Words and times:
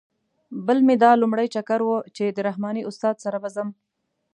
بل 0.65 0.77
مې 0.87 0.95
دا 1.03 1.11
لومړی 1.21 1.47
چکر 1.55 1.79
و 1.85 1.89
چې 2.15 2.23
د 2.27 2.37
رحماني 2.47 2.81
استاد 2.89 3.15
سره 3.25 3.37
به 3.43 3.49
ځم. 3.55 3.69